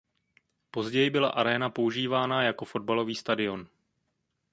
Později 0.71 1.09
byla 1.09 1.29
aréna 1.29 1.69
používána 1.69 2.43
jako 2.43 2.65
fotbalový 2.65 3.15
stadion. 3.15 3.67